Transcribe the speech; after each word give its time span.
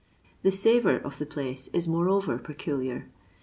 The 0.41 0.49
savour 0.49 0.97
of 0.97 1.19
the 1.19 1.27
place 1.27 1.67
is 1.73 1.87
moreover 1.87 2.39
peculiar. 2.39 3.05